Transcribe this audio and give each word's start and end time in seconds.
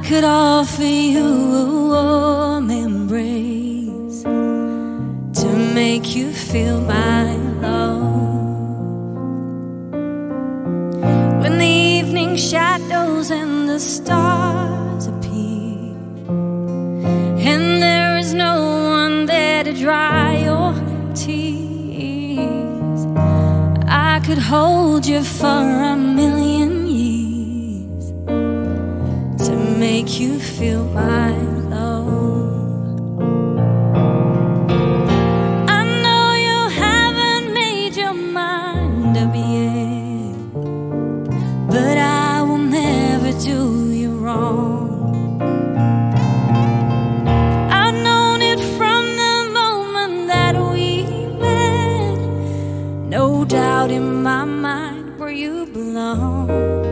offer 0.00 0.82
you 0.82 1.22
a 1.54 1.66
warm 1.90 2.70
embrace 2.70 4.22
to 4.22 5.48
make 5.74 6.16
you 6.16 6.32
feel 6.32 6.80
my 6.80 7.36
love. 7.60 8.00
When 11.42 11.58
the 11.58 11.66
evening 11.66 12.36
shadows 12.36 13.30
and 13.30 13.68
the 13.68 13.78
stars 13.78 15.08
appear, 15.08 15.94
and 17.50 17.82
there 17.82 18.16
is 18.16 18.32
no 18.32 18.54
one 18.88 19.26
there 19.26 19.62
to 19.62 19.74
dry 19.74 20.38
your 20.38 20.72
tears, 21.14 23.00
I 23.88 24.22
could 24.24 24.38
hold 24.38 25.04
you 25.04 25.22
for 25.22 25.62
a 25.92 25.96
million 25.96 26.61
make 29.82 30.20
you 30.20 30.38
feel 30.38 30.84
my 30.94 31.32
love. 31.74 33.18
I 35.76 35.80
know 36.04 36.24
you 36.46 36.58
haven't 36.84 37.52
made 37.52 37.96
your 37.96 38.14
mind 38.14 39.16
up 39.24 39.34
yet, 39.34 40.36
but 41.68 41.98
I 41.98 42.42
will 42.42 42.64
never 42.82 43.32
do 43.50 43.90
you 43.90 44.10
wrong. 44.24 45.42
I've 47.80 47.98
known 48.06 48.40
it 48.40 48.60
from 48.78 49.02
the 49.22 49.36
moment 49.60 50.28
that 50.28 50.54
we 50.70 50.86
met. 51.42 52.18
No 53.16 53.44
doubt 53.44 53.90
in 53.90 54.22
my 54.22 54.44
mind 54.44 55.18
where 55.18 55.34
you 55.42 55.66
belong. 55.66 56.91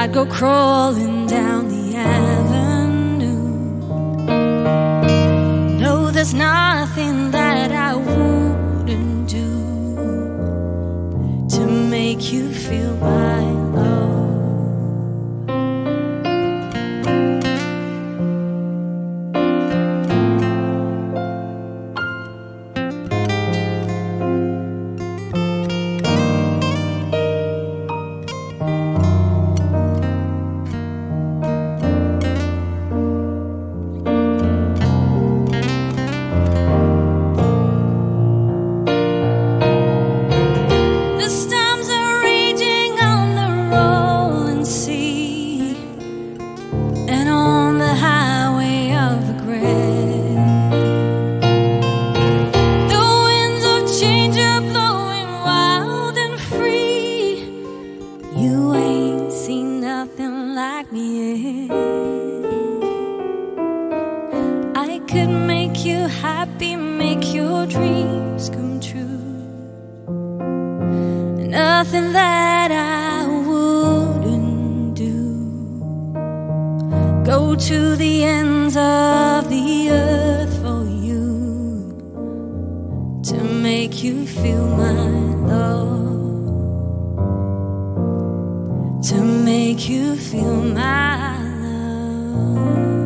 I'd 0.00 0.14
go 0.14 0.24
crawling 0.24 1.26
down 1.26 1.68
the 1.68 1.94
avenue. 1.94 3.42
No, 5.78 6.10
there's 6.10 6.32
nothing 6.32 7.32
that 7.32 7.70
I 7.70 7.96
wouldn't 7.96 9.28
do 9.28 9.50
to 11.50 11.66
make 11.66 12.32
you 12.32 12.50
feel 12.50 12.96
my 12.96 13.42
love. 13.76 13.99
Could 65.10 65.28
make 65.28 65.84
you 65.84 66.06
happy, 66.06 66.76
make 66.76 67.34
your 67.34 67.66
dreams 67.66 68.48
come 68.48 68.78
true. 68.78 69.18
Nothing 71.48 72.12
that 72.12 72.70
I 72.70 73.26
wouldn't 73.26 74.94
do. 74.94 75.42
Go 77.24 77.56
to 77.56 77.96
the 77.96 78.22
ends 78.22 78.76
of 78.76 79.50
the 79.50 79.90
earth 79.90 80.56
for 80.62 80.84
you 80.84 81.98
to 83.24 83.42
make 83.68 84.04
you 84.04 84.24
feel 84.24 84.64
my 84.76 84.92
love. 85.54 86.20
To 89.08 89.20
make 89.20 89.88
you 89.88 90.14
feel 90.14 90.62
my 90.62 91.36
love. 91.64 92.99